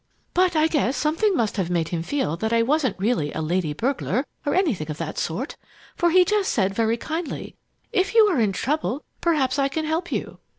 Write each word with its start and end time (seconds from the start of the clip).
But 0.33 0.55
I 0.55 0.65
guess 0.65 0.97
something 0.97 1.35
must 1.37 1.57
have 1.57 1.69
made 1.69 1.89
him 1.89 2.01
feel 2.01 2.35
that 2.37 2.51
I 2.51 2.63
wasn't 2.63 2.97
really 2.97 3.31
a 3.33 3.39
'lady 3.43 3.71
burglar' 3.71 4.25
or 4.47 4.55
anything 4.55 4.89
of 4.89 4.97
that 4.97 5.19
sort, 5.19 5.55
for 5.95 6.09
he 6.09 6.25
just 6.25 6.51
said, 6.51 6.73
very 6.73 6.97
kindly, 6.97 7.55
'If 7.93 8.15
you 8.15 8.23
are 8.31 8.39
in 8.39 8.51
trouble, 8.51 9.03
perhaps 9.21 9.59
I 9.59 9.67
can 9.67 9.85
help 9.85 10.11
you!' 10.11 10.39